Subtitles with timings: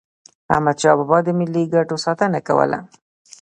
[0.53, 2.79] احمدشاه بابا به د ملي ګټو ساتنه کوله.